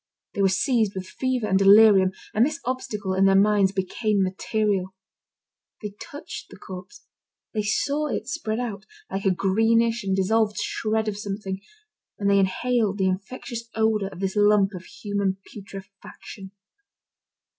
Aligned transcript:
They 0.33 0.41
were 0.41 0.49
seized 0.49 0.95
with 0.95 1.05
fever 1.05 1.45
and 1.45 1.59
delirium, 1.59 2.11
and 2.33 2.43
this 2.43 2.59
obstacle, 2.65 3.13
in 3.13 3.25
their 3.25 3.35
minds, 3.35 3.71
became 3.71 4.23
material. 4.23 4.95
They 5.83 5.93
touched 6.01 6.49
the 6.49 6.57
corpse, 6.57 7.05
they 7.53 7.61
saw 7.61 8.07
it 8.07 8.27
spread 8.27 8.59
out, 8.59 8.87
like 9.11 9.25
a 9.25 9.29
greenish 9.31 10.03
and 10.03 10.15
dissolved 10.15 10.57
shred 10.59 11.07
of 11.07 11.19
something, 11.19 11.61
and 12.17 12.27
they 12.31 12.39
inhaled 12.39 12.97
the 12.97 13.09
infectious 13.09 13.69
odour 13.75 14.07
of 14.09 14.21
this 14.21 14.35
lump 14.35 14.73
of 14.73 14.85
human 14.85 15.37
putrefaction. 15.53 16.49